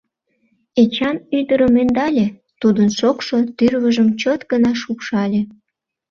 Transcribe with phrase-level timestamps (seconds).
[0.81, 2.27] Эчан ӱдырым ӧндале,
[2.61, 5.41] тудын шокшо тӱрвыжым чот гына шупшале.